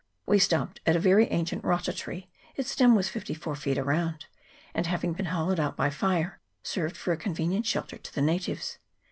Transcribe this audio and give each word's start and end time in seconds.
We 0.25 0.39
stopped 0.39 0.81
at 0.87 0.95
a 0.95 0.99
very 0.99 1.27
ancient 1.27 1.63
rata 1.63 1.93
tree: 1.93 2.27
its 2.55 2.71
stem 2.71 2.95
was 2.95 3.07
fifty 3.07 3.35
four 3.35 3.53
feet 3.53 3.77
round, 3.77 4.25
and, 4.73 4.87
having 4.87 5.13
been 5.13 5.27
hollowed 5.27 5.59
out 5.59 5.77
by 5.77 5.91
fire, 5.91 6.39
served 6.63 6.97
for 6.97 7.11
a 7.11 7.17
convenient 7.17 7.67
shelter 7.67 7.99
to 7.99 8.15
the 8.15 8.23
natives. 8.23 8.79